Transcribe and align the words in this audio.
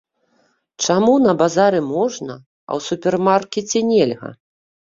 Чаму 0.85 1.13
на 1.25 1.33
базары 1.41 1.81
можна, 1.95 2.39
а 2.71 2.81
ў 2.81 2.89
супермаркеце 2.89 3.79
нельга? 3.95 4.29